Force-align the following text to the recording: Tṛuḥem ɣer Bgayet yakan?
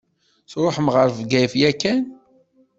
Tṛuḥem 0.51 0.87
ɣer 0.95 1.07
Bgayet 1.17 1.53
yakan? 1.61 2.03